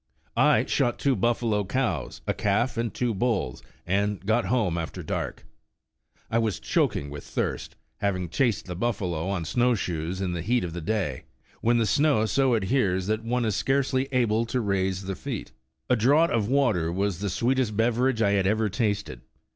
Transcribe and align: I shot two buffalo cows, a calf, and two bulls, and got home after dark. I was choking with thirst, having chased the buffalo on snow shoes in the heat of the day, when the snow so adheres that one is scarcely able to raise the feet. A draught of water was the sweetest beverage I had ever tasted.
I 0.35 0.65
shot 0.65 0.97
two 0.97 1.15
buffalo 1.15 1.63
cows, 1.63 2.21
a 2.25 2.33
calf, 2.33 2.75
and 2.75 2.91
two 2.91 3.13
bulls, 3.13 3.61
and 3.85 4.25
got 4.25 4.45
home 4.45 4.75
after 4.75 5.03
dark. 5.03 5.45
I 6.31 6.39
was 6.39 6.59
choking 6.59 7.11
with 7.11 7.23
thirst, 7.23 7.75
having 7.97 8.27
chased 8.27 8.65
the 8.65 8.75
buffalo 8.75 9.27
on 9.29 9.45
snow 9.45 9.75
shoes 9.75 10.19
in 10.19 10.31
the 10.31 10.41
heat 10.41 10.63
of 10.63 10.73
the 10.73 10.81
day, 10.81 11.25
when 11.61 11.77
the 11.77 11.85
snow 11.85 12.25
so 12.25 12.55
adheres 12.55 13.05
that 13.05 13.23
one 13.23 13.45
is 13.45 13.55
scarcely 13.55 14.07
able 14.11 14.47
to 14.47 14.59
raise 14.59 15.03
the 15.03 15.15
feet. 15.15 15.51
A 15.87 15.95
draught 15.95 16.31
of 16.33 16.47
water 16.49 16.91
was 16.91 17.19
the 17.19 17.29
sweetest 17.29 17.77
beverage 17.77 18.23
I 18.23 18.31
had 18.31 18.47
ever 18.47 18.69
tasted. 18.69 19.21